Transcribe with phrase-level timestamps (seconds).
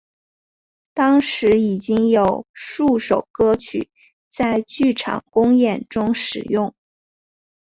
[0.95, 3.91] 当时已经有数首歌曲
[4.29, 6.73] 在剧场公演中使用。